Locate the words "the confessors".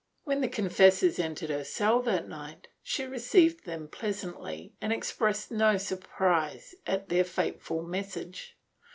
0.41-1.19